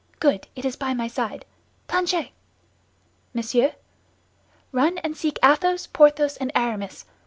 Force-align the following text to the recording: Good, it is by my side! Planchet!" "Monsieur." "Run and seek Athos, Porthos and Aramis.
Good, 0.19 0.47
it 0.55 0.65
is 0.65 0.75
by 0.75 0.95
my 0.95 1.07
side! 1.07 1.45
Planchet!" 1.87 2.29
"Monsieur." 3.35 3.75
"Run 4.71 4.97
and 4.97 5.15
seek 5.15 5.37
Athos, 5.43 5.85
Porthos 5.85 6.37
and 6.37 6.51
Aramis. 6.55 7.05